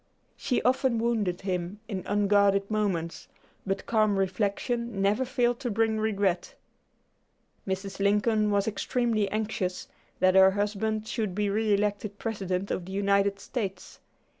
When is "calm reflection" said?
3.85-4.99